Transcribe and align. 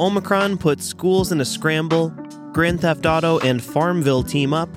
Omicron 0.00 0.58
puts 0.58 0.84
schools 0.84 1.30
in 1.30 1.40
a 1.40 1.44
scramble, 1.44 2.08
Grand 2.52 2.80
Theft 2.80 3.06
Auto 3.06 3.38
and 3.38 3.62
Farmville 3.62 4.24
team 4.24 4.52
up, 4.52 4.68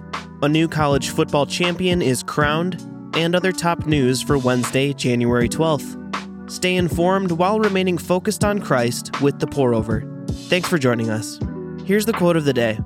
a 0.44 0.48
new 0.48 0.68
college 0.68 1.10
football 1.10 1.48
champion 1.48 2.04
is 2.04 2.22
crowned, 2.22 2.80
and 3.16 3.36
other 3.36 3.52
top 3.52 3.88
news 3.88 4.22
for 4.22 4.38
Wednesday, 4.38 4.94
January 4.94 5.50
12th. 5.50 6.52
Stay 6.52 6.76
informed 6.76 7.32
while 7.32 7.60
remaining 7.60 7.98
focused 7.98 8.44
on 8.44 8.60
Christ 8.60 9.20
with 9.20 9.40
the 9.40 9.48
pour 9.48 9.74
over. 9.74 10.04
Thanks 10.50 10.70
for 10.70 10.78
joining 10.78 11.10
us. 11.10 11.40
Here's 11.84 12.06
the 12.06 12.14
quote 12.14 12.38
of 12.38 12.46
the 12.46 12.54
day 12.54 12.78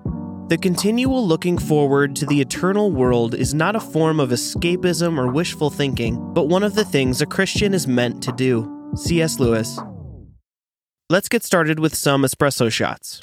The 0.47 0.57
continual 0.57 1.27
looking 1.27 1.57
forward 1.57 2.15
to 2.15 2.25
the 2.25 2.39
eternal 2.39 2.93
world 2.93 3.35
is 3.35 3.53
not 3.53 3.75
a 3.75 3.81
form 3.81 4.21
of 4.21 4.29
escapism 4.29 5.17
or 5.17 5.29
wishful 5.29 5.69
thinking, 5.69 6.33
but 6.33 6.47
one 6.47 6.63
of 6.63 6.75
the 6.75 6.85
things 6.85 7.21
a 7.21 7.25
Christian 7.25 7.73
is 7.73 7.87
meant 7.87 8.23
to 8.23 8.31
do. 8.31 8.89
C.S. 8.95 9.37
Lewis. 9.37 9.77
Let's 11.11 11.27
get 11.27 11.43
started 11.43 11.77
with 11.77 11.93
some 11.93 12.21
espresso 12.21 12.71
shots. 12.71 13.19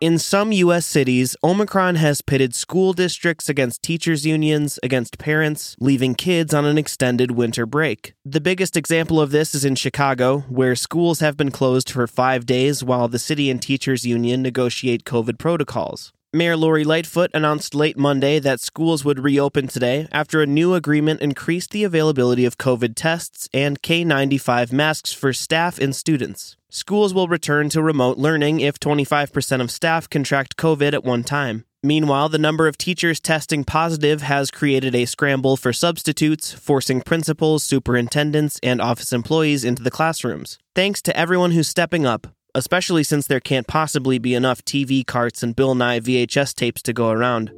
In 0.00 0.18
some 0.18 0.50
U.S. 0.50 0.84
cities, 0.84 1.36
Omicron 1.44 1.94
has 1.94 2.22
pitted 2.22 2.56
school 2.56 2.92
districts 2.92 3.48
against 3.48 3.84
teachers' 3.84 4.26
unions, 4.26 4.80
against 4.82 5.16
parents, 5.16 5.76
leaving 5.78 6.16
kids 6.16 6.52
on 6.52 6.64
an 6.64 6.76
extended 6.76 7.30
winter 7.30 7.66
break. 7.66 8.14
The 8.24 8.40
biggest 8.40 8.76
example 8.76 9.20
of 9.20 9.30
this 9.30 9.54
is 9.54 9.64
in 9.64 9.76
Chicago, 9.76 10.40
where 10.48 10.74
schools 10.74 11.20
have 11.20 11.36
been 11.36 11.52
closed 11.52 11.88
for 11.88 12.08
five 12.08 12.44
days 12.44 12.82
while 12.82 13.06
the 13.06 13.20
city 13.20 13.50
and 13.50 13.62
teachers' 13.62 14.04
union 14.04 14.42
negotiate 14.42 15.04
COVID 15.04 15.38
protocols. 15.38 16.12
Mayor 16.34 16.58
Lori 16.58 16.84
Lightfoot 16.84 17.30
announced 17.32 17.74
late 17.74 17.96
Monday 17.96 18.38
that 18.38 18.60
schools 18.60 19.02
would 19.02 19.18
reopen 19.18 19.66
today 19.66 20.06
after 20.12 20.42
a 20.42 20.46
new 20.46 20.74
agreement 20.74 21.22
increased 21.22 21.70
the 21.70 21.84
availability 21.84 22.44
of 22.44 22.58
COVID 22.58 22.92
tests 22.94 23.48
and 23.54 23.80
K95 23.80 24.70
masks 24.70 25.10
for 25.10 25.32
staff 25.32 25.78
and 25.78 25.96
students. 25.96 26.54
Schools 26.68 27.14
will 27.14 27.28
return 27.28 27.70
to 27.70 27.80
remote 27.80 28.18
learning 28.18 28.60
if 28.60 28.78
25% 28.78 29.62
of 29.62 29.70
staff 29.70 30.10
contract 30.10 30.58
COVID 30.58 30.92
at 30.92 31.02
one 31.02 31.24
time. 31.24 31.64
Meanwhile, 31.82 32.28
the 32.28 32.36
number 32.36 32.68
of 32.68 32.76
teachers 32.76 33.20
testing 33.20 33.64
positive 33.64 34.20
has 34.20 34.50
created 34.50 34.94
a 34.94 35.06
scramble 35.06 35.56
for 35.56 35.72
substitutes, 35.72 36.52
forcing 36.52 37.00
principals, 37.00 37.64
superintendents, 37.64 38.60
and 38.62 38.82
office 38.82 39.14
employees 39.14 39.64
into 39.64 39.82
the 39.82 39.90
classrooms. 39.90 40.58
Thanks 40.74 41.00
to 41.02 41.16
everyone 41.16 41.52
who's 41.52 41.68
stepping 41.68 42.04
up, 42.04 42.26
especially 42.58 43.04
since 43.04 43.28
there 43.28 43.38
can't 43.38 43.68
possibly 43.68 44.18
be 44.18 44.34
enough 44.34 44.64
TV 44.64 45.06
carts 45.06 45.44
and 45.44 45.54
Bill 45.54 45.76
Nye 45.76 46.00
VHS 46.00 46.54
tapes 46.54 46.82
to 46.82 46.92
go 46.92 47.10
around. 47.10 47.52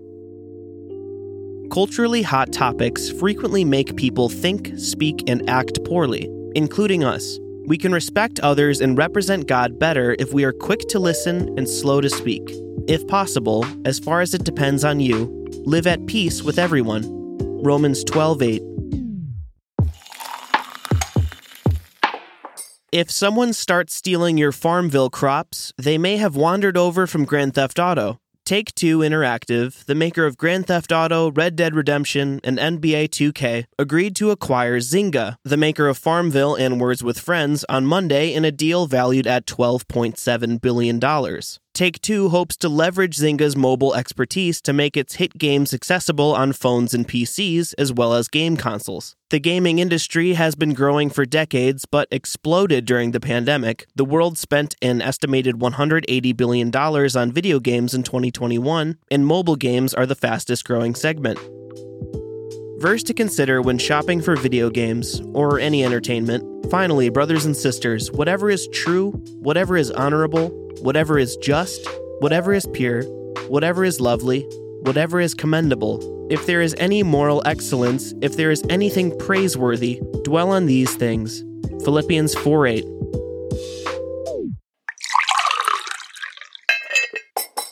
Culturally 1.73 2.21
hot 2.21 2.53
topics 2.53 3.11
frequently 3.11 3.65
make 3.65 3.97
people 3.97 4.29
think, 4.29 4.79
speak, 4.79 5.25
and 5.27 5.49
act 5.49 5.83
poorly, 5.85 6.29
including 6.55 7.03
us. 7.03 7.39
We 7.67 7.79
can 7.79 7.93
respect 7.93 8.41
others 8.41 8.83
and 8.83 8.99
represent 8.99 9.47
God 9.47 9.79
better 9.79 10.17
if 10.19 10.35
we 10.35 10.45
are 10.45 10.53
quick 10.53 10.81
to 10.89 10.99
listen 10.99 11.57
and 11.57 11.67
slow 11.67 12.03
to 12.03 12.11
speak. 12.11 12.43
If 12.87 13.07
possible, 13.07 13.65
as 13.87 13.99
far 13.99 14.21
as 14.21 14.35
it 14.35 14.45
depends 14.45 14.85
on 14.85 15.01
you, 15.01 15.49
live 15.65 15.87
at 15.87 16.05
peace 16.07 16.43
with 16.43 16.59
everyone. 16.59 17.05
Romans 17.63 18.05
12:8. 18.05 18.70
If 22.93 23.09
someone 23.09 23.53
starts 23.53 23.95
stealing 23.95 24.37
your 24.37 24.51
Farmville 24.51 25.11
crops, 25.11 25.73
they 25.79 25.97
may 25.97 26.17
have 26.17 26.35
wandered 26.35 26.77
over 26.77 27.07
from 27.07 27.25
Grand 27.25 27.55
Theft 27.55 27.79
Auto. 27.79 28.19
Take 28.45 28.75
Two 28.75 28.99
Interactive, 28.99 29.85
the 29.85 29.95
maker 29.95 30.27
of 30.27 30.37
Grand 30.37 30.67
Theft 30.67 30.91
Auto, 30.91 31.31
Red 31.31 31.55
Dead 31.55 31.77
Redemption, 31.77 32.41
and 32.43 32.59
NBA 32.59 33.11
2K, 33.11 33.67
agreed 33.79 34.17
to 34.17 34.33
acquire 34.33 34.81
Zynga, 34.81 35.37
the 35.45 35.57
maker 35.57 35.87
of 35.87 35.99
Farmville 35.99 36.57
and 36.57 36.81
Words 36.81 37.05
with 37.05 37.21
Friends, 37.21 37.65
on 37.69 37.87
Monday 37.87 38.35
in 38.35 38.45
a 38.45 38.51
deal 38.51 38.89
valued 38.89 39.29
at 39.29 39.47
$12.7 39.47 40.61
billion. 40.61 40.99
Take 41.73 42.01
Two 42.03 42.29
hopes 42.29 42.57
to 42.59 42.69
leverage 42.69 43.17
Zynga's 43.17 43.57
mobile 43.57 43.95
expertise 43.95 44.61
to 44.63 44.73
make 44.73 44.97
its 44.97 45.15
hit 45.15 45.39
games 45.39 45.73
accessible 45.73 46.35
on 46.35 46.53
phones 46.53 46.93
and 46.93 47.09
PCs, 47.09 47.75
as 47.79 47.93
well 47.93 48.13
as 48.13 48.29
game 48.29 48.57
consoles. 48.57 49.17
The 49.31 49.39
gaming 49.39 49.79
industry 49.79 50.35
has 50.35 50.55
been 50.55 50.75
growing 50.75 51.09
for 51.09 51.25
decades, 51.25 51.87
but 51.87 52.09
exploded 52.11 52.85
during 52.85 53.13
the 53.13 53.21
pandemic. 53.21 53.87
The 53.95 54.05
world 54.05 54.37
spent 54.37 54.75
an 54.83 55.01
estimated 55.01 55.57
$180 55.57 56.37
billion 56.37 56.75
on 56.75 57.33
video 57.33 57.61
games 57.61 57.95
in 57.95 58.03
2021, 58.03 58.99
and 59.11 59.27
mobile 59.27 59.57
games 59.57 59.95
are 59.95 60.07
the 60.07 60.15
fastest 60.15 60.65
growing 60.65 60.95
segment. 60.95 61.39
Verse 62.81 63.03
to 63.05 63.15
consider 63.15 63.61
when 63.61 63.79
shopping 63.79 64.21
for 64.23 64.37
video 64.37 64.71
games 64.71 65.21
or 65.35 65.61
any 65.61 65.85
entertainment. 65.85 66.71
Finally, 66.71 67.11
brothers 67.11 67.45
and 67.45 67.57
sisters, 67.57 68.11
whatever 68.13 68.49
is 68.49 68.67
true, 68.69 69.11
whatever 69.41 69.77
is 69.77 69.91
honorable, 69.91 70.51
whatever 70.81 71.19
is 71.19 71.37
just, 71.37 71.87
whatever 72.21 72.53
is 72.53 72.67
pure, 72.73 73.03
whatever 73.49 73.85
is 73.85 74.01
lovely, 74.01 74.43
whatever 74.83 75.21
is 75.21 75.35
commendable, 75.35 76.29
if 76.31 76.47
there 76.47 76.63
is 76.63 76.75
any 76.79 77.03
moral 77.03 77.43
excellence, 77.45 78.15
if 78.23 78.37
there 78.37 78.51
is 78.51 78.65
anything 78.71 79.17
praiseworthy, 79.19 80.01
dwell 80.25 80.51
on 80.51 80.67
these 80.67 80.95
things. 80.95 81.43
Philippians 81.85 82.35
4 82.35 82.67
8. 82.67 82.85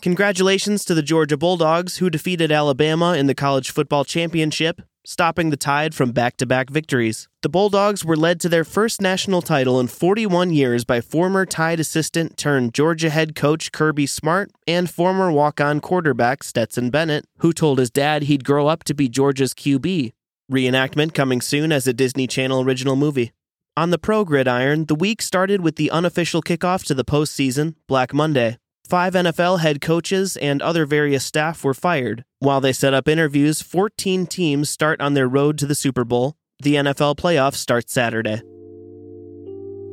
Congratulations 0.03 0.85
to 0.85 0.95
the 0.95 1.03
Georgia 1.03 1.37
Bulldogs, 1.37 1.97
who 1.97 2.09
defeated 2.09 2.53
Alabama 2.53 3.15
in 3.15 3.27
the 3.27 3.35
college 3.35 3.71
football 3.71 4.05
championship, 4.05 4.81
stopping 5.09 5.49
the 5.49 5.57
tide 5.57 5.95
from 5.95 6.13
back 6.13 6.37
to 6.37 6.45
back 6.45 6.69
victories. 6.69 7.29
The 7.41 7.49
Bulldogs 7.49 8.05
were 8.05 8.15
led 8.15 8.41
to 8.41 8.49
their 8.51 8.63
first 8.63 9.01
national 9.01 9.41
title 9.41 9.81
in 9.81 9.87
41 9.87 10.53
years 10.53 10.85
by 10.85 11.01
former 11.01 11.47
Tide 11.47 11.81
assistant 11.81 12.37
turned 12.37 12.75
Georgia 12.75 13.09
head 13.09 13.35
coach 13.35 13.73
Kirby 13.73 14.07
Smart 14.07 14.51
and 14.67 14.91
former 14.91 15.33
walk 15.33 15.63
on 15.63 15.81
quarterback 15.81 16.43
Stetson 16.43 16.91
Bennett, 16.91 17.25
who 17.39 17.55
told 17.55 17.79
his 17.79 17.91
dad 17.91 18.25
he'd 18.25 18.45
grow 18.45 18.67
up 18.67 18.85
to 18.85 18.93
be 18.93 19.09
Georgia's 19.09 19.55
QB. 19.55 20.13
Reenactment 20.53 21.15
coming 21.15 21.41
soon 21.41 21.73
as 21.73 21.87
a 21.87 21.95
Disney 21.95 22.27
Channel 22.27 22.61
original 22.61 22.95
movie. 22.95 23.33
On 23.79 23.89
the 23.89 23.99
pro 23.99 24.27
gridiron, 24.27 24.85
the 24.85 24.95
week 24.95 25.23
started 25.23 25.63
with 25.63 25.77
the 25.77 25.91
unofficial 25.91 26.43
kickoff 26.43 26.85
to 26.85 26.93
the 26.93 27.05
postseason, 27.05 27.77
Black 27.87 28.13
Monday. 28.13 28.59
Five 28.88 29.12
NFL 29.12 29.60
head 29.60 29.82
coaches 29.82 30.38
and 30.38 30.62
other 30.62 30.87
various 30.87 31.22
staff 31.22 31.62
were 31.62 31.75
fired. 31.75 32.25
While 32.38 32.62
they 32.62 32.72
set 32.72 32.94
up 32.94 33.06
interviews, 33.06 33.60
14 33.60 34.26
teams 34.26 34.71
start 34.71 35.03
on 35.03 35.12
their 35.12 35.28
road 35.28 35.59
to 35.59 35.66
the 35.66 35.75
Super 35.75 36.06
Bowl. 36.06 36.37
The 36.62 36.76
NFL 36.76 37.16
playoffs 37.16 37.56
start 37.56 37.91
Saturday. 37.91 38.41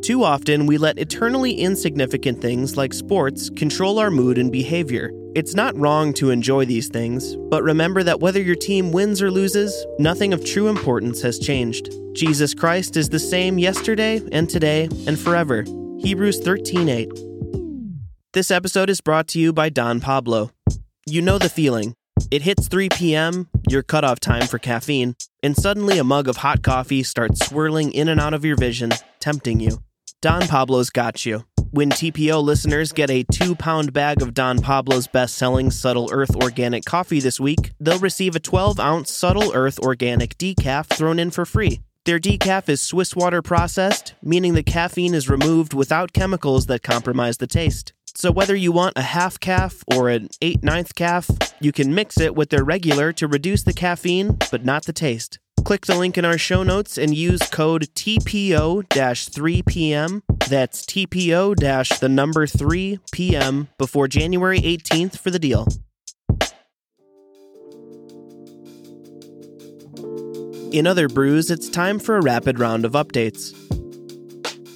Too 0.01 0.23
often, 0.23 0.65
we 0.65 0.77
let 0.77 0.97
eternally 0.97 1.55
insignificant 1.55 2.41
things 2.41 2.77
like 2.77 2.93
sports 2.93 3.49
control 3.49 3.99
our 3.99 4.09
mood 4.09 4.37
and 4.37 4.49
behavior. 4.49 5.11
It's 5.35 5.55
not 5.55 5.75
wrong 5.75 6.13
to 6.13 6.29
enjoy 6.29 6.63
these 6.63 6.87
things, 6.87 7.35
but 7.49 7.63
remember 7.63 8.01
that 8.01 8.21
whether 8.21 8.41
your 8.41 8.55
team 8.55 8.93
wins 8.93 9.21
or 9.21 9.29
loses, 9.29 9.85
nothing 9.99 10.31
of 10.31 10.45
true 10.45 10.69
importance 10.69 11.21
has 11.21 11.37
changed. 11.37 11.93
Jesus 12.13 12.53
Christ 12.53 12.95
is 12.95 13.09
the 13.09 13.19
same 13.19 13.59
yesterday 13.59 14.21
and 14.31 14.49
today 14.49 14.87
and 15.05 15.19
forever. 15.19 15.65
Hebrews 15.99 16.39
13:8. 16.39 17.34
This 18.35 18.51
episode 18.51 18.89
is 18.89 18.99
brought 18.99 19.29
to 19.29 19.39
you 19.39 19.53
by 19.53 19.69
Don 19.69 20.01
Pablo. 20.01 20.51
You 21.05 21.21
know 21.21 21.37
the 21.37 21.47
feeling. 21.47 21.95
It 22.29 22.41
hits 22.41 22.67
3 22.67 22.89
p.m., 22.89 23.47
your 23.69 23.81
cutoff 23.81 24.19
time 24.19 24.47
for 24.47 24.59
caffeine, 24.59 25.15
and 25.41 25.55
suddenly 25.55 25.99
a 25.99 26.03
mug 26.03 26.27
of 26.27 26.35
hot 26.35 26.61
coffee 26.61 27.01
starts 27.01 27.47
swirling 27.47 27.93
in 27.93 28.09
and 28.09 28.19
out 28.19 28.33
of 28.33 28.43
your 28.43 28.57
vision, 28.57 28.91
tempting 29.21 29.61
you. 29.61 29.81
Don 30.21 30.41
Pablo's 30.49 30.89
got 30.89 31.25
you. 31.25 31.45
When 31.71 31.89
TPO 31.89 32.43
listeners 32.43 32.91
get 32.91 33.09
a 33.09 33.23
two 33.23 33.55
pound 33.55 33.93
bag 33.93 34.21
of 34.21 34.33
Don 34.33 34.59
Pablo's 34.59 35.07
best 35.07 35.35
selling 35.35 35.71
Subtle 35.71 36.09
Earth 36.11 36.35
organic 36.35 36.83
coffee 36.83 37.21
this 37.21 37.39
week, 37.39 37.71
they'll 37.79 37.99
receive 37.99 38.35
a 38.35 38.41
12 38.41 38.81
ounce 38.81 39.13
Subtle 39.13 39.53
Earth 39.55 39.79
organic 39.79 40.37
decaf 40.37 40.87
thrown 40.87 41.19
in 41.19 41.31
for 41.31 41.45
free. 41.45 41.79
Their 42.03 42.19
decaf 42.19 42.67
is 42.67 42.81
Swiss 42.81 43.15
water 43.15 43.41
processed, 43.41 44.13
meaning 44.21 44.55
the 44.55 44.61
caffeine 44.61 45.15
is 45.15 45.29
removed 45.29 45.73
without 45.73 46.11
chemicals 46.11 46.65
that 46.65 46.83
compromise 46.83 47.37
the 47.37 47.47
taste. 47.47 47.93
So 48.17 48.31
whether 48.31 48.55
you 48.55 48.71
want 48.71 48.93
a 48.95 49.01
half 49.01 49.41
calf 49.41 49.83
or 49.93 50.07
an 50.07 50.29
8 50.41 50.63
ninth 50.63 50.95
calf, 50.95 51.29
you 51.59 51.73
can 51.73 51.93
mix 51.93 52.17
it 52.19 52.33
with 52.33 52.49
their 52.49 52.63
regular 52.63 53.11
to 53.13 53.27
reduce 53.27 53.63
the 53.63 53.73
caffeine, 53.73 54.37
but 54.49 54.63
not 54.63 54.85
the 54.85 54.93
taste. 54.93 55.37
Click 55.65 55.85
the 55.85 55.97
link 55.97 56.17
in 56.17 56.23
our 56.23 56.37
show 56.37 56.63
notes 56.63 56.97
and 56.97 57.13
use 57.13 57.41
code 57.49 57.89
TPO-3PM. 57.93 60.21
That's 60.47 60.85
TPO- 60.85 61.99
the 61.99 62.07
number 62.07 62.47
3 62.47 62.99
PM 63.11 63.67
before 63.77 64.07
January 64.07 64.61
18th 64.61 65.19
for 65.19 65.29
the 65.29 65.39
deal. 65.39 65.67
In 70.71 70.87
other 70.87 71.09
brews, 71.09 71.51
it's 71.51 71.67
time 71.67 71.99
for 71.99 72.15
a 72.17 72.21
rapid 72.21 72.59
round 72.59 72.85
of 72.85 72.93
updates. 72.93 73.53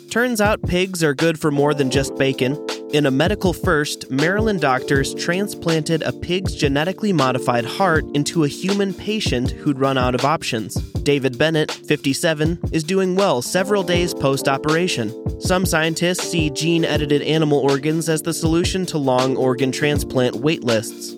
Turns 0.09 0.41
out 0.41 0.61
pigs 0.63 1.01
are 1.03 1.13
good 1.13 1.39
for 1.39 1.51
more 1.51 1.73
than 1.73 1.89
just 1.89 2.17
bacon. 2.17 2.57
In 2.91 3.05
a 3.05 3.11
medical 3.11 3.53
first, 3.53 4.09
Maryland 4.09 4.61
doctors 4.61 5.13
transplanted 5.13 6.01
a 6.01 6.11
pig's 6.11 6.55
genetically 6.55 7.13
modified 7.13 7.63
heart 7.63 8.03
into 8.15 8.45
a 8.45 8.47
human 8.47 8.95
patient 8.95 9.51
who'd 9.51 9.77
run 9.77 9.95
out 9.95 10.15
of 10.15 10.25
options. 10.25 10.73
David 11.03 11.37
Bennett, 11.37 11.69
57, 11.69 12.57
is 12.71 12.83
doing 12.83 13.15
well 13.15 13.43
several 13.43 13.83
days 13.83 14.15
post 14.15 14.47
operation. 14.47 15.13
Some 15.39 15.67
scientists 15.67 16.31
see 16.31 16.49
gene 16.49 16.83
edited 16.83 17.21
animal 17.21 17.59
organs 17.59 18.09
as 18.09 18.23
the 18.23 18.33
solution 18.33 18.87
to 18.87 18.97
long 18.97 19.37
organ 19.37 19.71
transplant 19.71 20.37
wait 20.37 20.63
lists. 20.63 21.13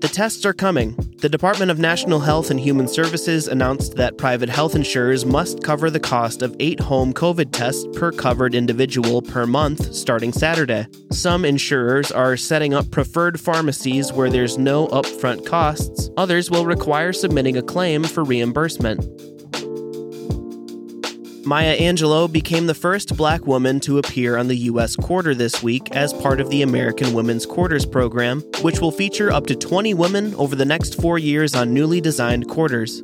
The 0.00 0.10
tests 0.12 0.44
are 0.44 0.52
coming. 0.52 1.13
The 1.24 1.30
Department 1.30 1.70
of 1.70 1.78
National 1.78 2.20
Health 2.20 2.50
and 2.50 2.60
Human 2.60 2.86
Services 2.86 3.48
announced 3.48 3.96
that 3.96 4.18
private 4.18 4.50
health 4.50 4.74
insurers 4.74 5.24
must 5.24 5.62
cover 5.64 5.88
the 5.88 5.98
cost 5.98 6.42
of 6.42 6.54
eight 6.60 6.78
home 6.78 7.14
COVID 7.14 7.50
tests 7.50 7.86
per 7.94 8.12
covered 8.12 8.54
individual 8.54 9.22
per 9.22 9.46
month 9.46 9.94
starting 9.94 10.34
Saturday. 10.34 10.86
Some 11.12 11.46
insurers 11.46 12.12
are 12.12 12.36
setting 12.36 12.74
up 12.74 12.90
preferred 12.90 13.40
pharmacies 13.40 14.12
where 14.12 14.28
there's 14.28 14.58
no 14.58 14.86
upfront 14.88 15.46
costs, 15.46 16.10
others 16.18 16.50
will 16.50 16.66
require 16.66 17.14
submitting 17.14 17.56
a 17.56 17.62
claim 17.62 18.04
for 18.04 18.22
reimbursement. 18.22 19.00
Maya 21.46 21.76
Angelou 21.76 22.32
became 22.32 22.66
the 22.66 22.74
first 22.74 23.18
black 23.18 23.46
woman 23.46 23.78
to 23.80 23.98
appear 23.98 24.38
on 24.38 24.48
the 24.48 24.56
U.S. 24.56 24.96
Quarter 24.96 25.34
this 25.34 25.62
week 25.62 25.90
as 25.92 26.14
part 26.14 26.40
of 26.40 26.48
the 26.48 26.62
American 26.62 27.12
Women's 27.12 27.44
Quarters 27.44 27.84
program, 27.84 28.40
which 28.62 28.80
will 28.80 28.90
feature 28.90 29.30
up 29.30 29.46
to 29.48 29.54
20 29.54 29.92
women 29.92 30.34
over 30.36 30.56
the 30.56 30.64
next 30.64 30.98
four 31.00 31.18
years 31.18 31.54
on 31.54 31.74
newly 31.74 32.00
designed 32.00 32.48
quarters. 32.48 33.02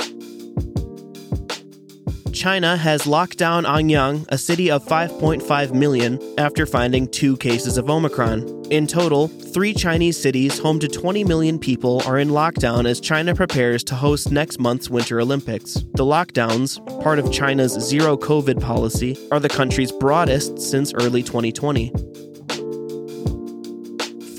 China 2.32 2.78
has 2.78 3.06
locked 3.06 3.36
down 3.36 3.64
Anyang, 3.64 4.24
a 4.30 4.38
city 4.38 4.70
of 4.70 4.86
5.5 4.86 5.74
million, 5.74 6.18
after 6.38 6.64
finding 6.64 7.08
two 7.08 7.36
cases 7.36 7.76
of 7.76 7.90
Omicron. 7.90 8.59
In 8.70 8.86
total, 8.86 9.26
three 9.26 9.74
Chinese 9.74 10.16
cities 10.16 10.58
home 10.60 10.78
to 10.78 10.86
20 10.86 11.24
million 11.24 11.58
people 11.58 12.02
are 12.06 12.18
in 12.18 12.28
lockdown 12.28 12.88
as 12.88 13.00
China 13.00 13.34
prepares 13.34 13.82
to 13.84 13.96
host 13.96 14.30
next 14.30 14.60
month's 14.60 14.88
Winter 14.88 15.20
Olympics. 15.20 15.74
The 15.74 16.04
lockdowns, 16.04 16.78
part 17.02 17.18
of 17.18 17.32
China's 17.32 17.72
zero 17.72 18.16
COVID 18.16 18.60
policy, 18.60 19.18
are 19.32 19.40
the 19.40 19.48
country's 19.48 19.90
broadest 19.90 20.60
since 20.60 20.94
early 20.94 21.24
2020 21.24 21.92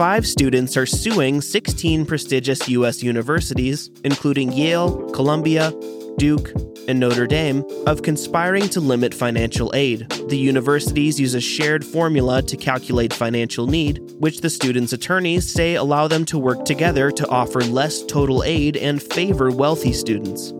five 0.01 0.25
students 0.25 0.75
are 0.75 0.87
suing 0.87 1.41
16 1.41 2.07
prestigious 2.07 2.67
U.S. 2.69 3.03
universities, 3.03 3.91
including 4.03 4.51
Yale, 4.51 5.07
Columbia, 5.11 5.71
Duke, 6.17 6.51
and 6.87 6.99
Notre 6.99 7.27
Dame 7.27 7.63
of 7.87 8.01
conspiring 8.01 8.67
to 8.69 8.79
limit 8.79 9.13
financial 9.13 9.71
aid. 9.73 10.09
The 10.29 10.37
universities 10.37 11.19
use 11.19 11.33
a 11.33 11.41
shared 11.41 11.85
formula 11.85 12.41
to 12.41 12.57
calculate 12.57 13.13
financial 13.13 13.67
need, 13.67 14.01
which 14.19 14.41
the 14.41 14.49
students' 14.49 14.93
attorneys 14.93 15.51
say 15.51 15.75
allow 15.75 16.07
them 16.07 16.25
to 16.25 16.39
work 16.39 16.65
together 16.65 17.11
to 17.11 17.27
offer 17.29 17.61
less 17.61 18.03
total 18.03 18.43
aid 18.43 18.77
and 18.77 19.01
favor 19.01 19.51
wealthy 19.51 19.93
students. 19.93 20.53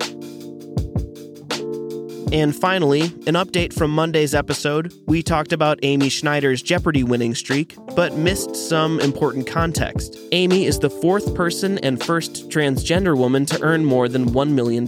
And 2.31 2.55
finally, 2.55 3.01
an 3.27 3.35
update 3.35 3.73
from 3.73 3.91
Monday's 3.91 4.33
episode. 4.33 4.93
We 5.05 5.21
talked 5.21 5.51
about 5.51 5.79
Amy 5.83 6.07
Schneider's 6.07 6.61
Jeopardy 6.61 7.03
winning 7.03 7.35
streak, 7.35 7.75
but 7.93 8.15
missed 8.15 8.55
some 8.55 9.01
important 9.01 9.47
context. 9.47 10.17
Amy 10.31 10.65
is 10.65 10.79
the 10.79 10.89
fourth 10.89 11.35
person 11.35 11.77
and 11.79 12.01
first 12.01 12.49
transgender 12.49 13.17
woman 13.17 13.45
to 13.47 13.61
earn 13.61 13.83
more 13.83 14.07
than 14.07 14.29
$1 14.29 14.51
million. 14.51 14.87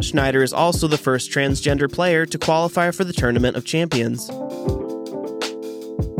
Schneider 0.00 0.42
is 0.42 0.54
also 0.54 0.88
the 0.88 0.96
first 0.96 1.30
transgender 1.30 1.92
player 1.92 2.24
to 2.24 2.38
qualify 2.38 2.90
for 2.90 3.04
the 3.04 3.12
Tournament 3.12 3.54
of 3.54 3.66
Champions. 3.66 4.30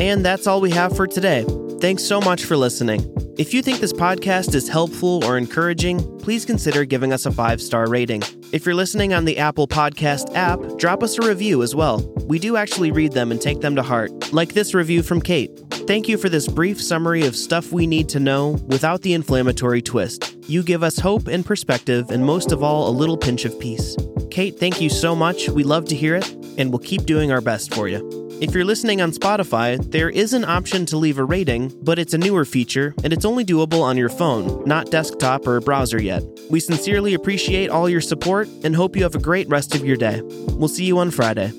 And 0.02 0.22
that's 0.22 0.46
all 0.46 0.60
we 0.60 0.72
have 0.72 0.94
for 0.94 1.06
today. 1.06 1.46
Thanks 1.80 2.04
so 2.04 2.20
much 2.20 2.44
for 2.44 2.58
listening. 2.58 3.10
If 3.38 3.54
you 3.54 3.62
think 3.62 3.80
this 3.80 3.94
podcast 3.94 4.54
is 4.54 4.68
helpful 4.68 5.24
or 5.24 5.38
encouraging, 5.38 6.18
please 6.18 6.44
consider 6.44 6.84
giving 6.84 7.10
us 7.10 7.24
a 7.24 7.32
five 7.32 7.62
star 7.62 7.88
rating. 7.88 8.22
If 8.52 8.66
you're 8.66 8.74
listening 8.74 9.14
on 9.14 9.24
the 9.24 9.38
Apple 9.38 9.66
Podcast 9.66 10.34
app, 10.34 10.60
drop 10.76 11.02
us 11.02 11.16
a 11.16 11.26
review 11.26 11.62
as 11.62 11.74
well. 11.74 12.02
We 12.26 12.38
do 12.38 12.58
actually 12.58 12.92
read 12.92 13.12
them 13.12 13.30
and 13.30 13.40
take 13.40 13.62
them 13.62 13.74
to 13.76 13.82
heart, 13.82 14.30
like 14.30 14.52
this 14.52 14.74
review 14.74 15.02
from 15.02 15.22
Kate. 15.22 15.50
Thank 15.86 16.06
you 16.06 16.18
for 16.18 16.28
this 16.28 16.48
brief 16.48 16.78
summary 16.78 17.24
of 17.24 17.34
stuff 17.34 17.72
we 17.72 17.86
need 17.86 18.10
to 18.10 18.20
know 18.20 18.50
without 18.66 19.00
the 19.00 19.14
inflammatory 19.14 19.80
twist. 19.80 20.36
You 20.50 20.62
give 20.62 20.82
us 20.82 20.98
hope 20.98 21.28
and 21.28 21.46
perspective, 21.46 22.10
and 22.10 22.26
most 22.26 22.52
of 22.52 22.62
all, 22.62 22.90
a 22.90 22.92
little 22.92 23.16
pinch 23.16 23.46
of 23.46 23.58
peace. 23.58 23.96
Kate, 24.30 24.58
thank 24.58 24.82
you 24.82 24.90
so 24.90 25.16
much. 25.16 25.48
We 25.48 25.64
love 25.64 25.86
to 25.86 25.96
hear 25.96 26.14
it, 26.14 26.30
and 26.58 26.68
we'll 26.68 26.80
keep 26.80 27.04
doing 27.06 27.32
our 27.32 27.40
best 27.40 27.72
for 27.72 27.88
you. 27.88 28.21
If 28.42 28.54
you're 28.54 28.64
listening 28.64 29.00
on 29.00 29.12
Spotify, 29.12 29.78
there 29.92 30.10
is 30.10 30.32
an 30.32 30.44
option 30.44 30.84
to 30.86 30.96
leave 30.96 31.18
a 31.18 31.22
rating, 31.24 31.72
but 31.80 31.96
it's 31.96 32.12
a 32.12 32.18
newer 32.18 32.44
feature 32.44 32.92
and 33.04 33.12
it's 33.12 33.24
only 33.24 33.44
doable 33.44 33.82
on 33.82 33.96
your 33.96 34.08
phone, 34.08 34.64
not 34.66 34.90
desktop 34.90 35.46
or 35.46 35.60
browser 35.60 36.02
yet. 36.02 36.24
We 36.50 36.58
sincerely 36.58 37.14
appreciate 37.14 37.70
all 37.70 37.88
your 37.88 38.00
support 38.00 38.48
and 38.64 38.74
hope 38.74 38.96
you 38.96 39.04
have 39.04 39.14
a 39.14 39.20
great 39.20 39.48
rest 39.48 39.76
of 39.76 39.84
your 39.84 39.96
day. 39.96 40.22
We'll 40.24 40.66
see 40.66 40.84
you 40.84 40.98
on 40.98 41.12
Friday. 41.12 41.52